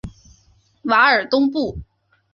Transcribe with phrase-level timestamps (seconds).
[0.81, 1.77] 瓦尔东布。